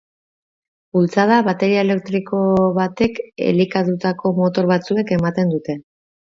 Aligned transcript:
Bultzada, 0.97 1.35
bateria 1.47 1.83
elektriko 1.87 2.39
batek 2.77 3.21
elikatutako 3.51 4.33
motor 4.41 4.71
batzuek 4.73 5.15
ematen 5.19 5.55
dute. 5.55 5.79